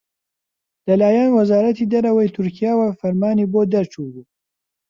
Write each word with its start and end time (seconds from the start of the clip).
لەلایەن 0.87 1.29
وەزارەتی 1.37 1.89
دەرەوەی 1.93 2.33
تورکیاوە 2.35 2.87
فرمانی 2.99 3.49
بۆ 3.53 3.61
دەرچووبوو 3.73 4.25